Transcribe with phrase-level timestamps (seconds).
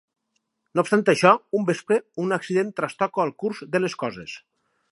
[0.77, 4.35] No obstant això, un vespre, un accident trastoca el curs de les coses.